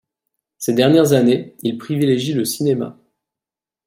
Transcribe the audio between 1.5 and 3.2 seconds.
il privilégie le cinéma.